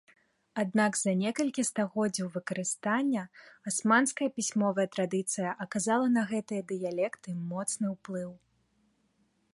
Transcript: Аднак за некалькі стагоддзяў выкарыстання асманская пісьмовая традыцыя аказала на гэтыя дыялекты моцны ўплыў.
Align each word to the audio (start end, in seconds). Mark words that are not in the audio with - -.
Аднак 0.61 0.95
за 0.99 1.11
некалькі 1.23 1.65
стагоддзяў 1.71 2.31
выкарыстання 2.37 3.23
асманская 3.73 4.29
пісьмовая 4.39 4.87
традыцыя 4.97 5.49
аказала 5.67 6.07
на 6.17 6.21
гэтыя 6.35 6.61
дыялекты 6.75 7.29
моцны 7.55 7.85
ўплыў. 7.97 8.31